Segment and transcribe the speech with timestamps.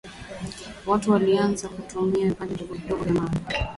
[0.85, 3.41] watu walianza kutumia vipande vidogo vya mawe